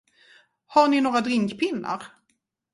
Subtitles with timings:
[0.67, 2.03] Har ni några drinkpinnar?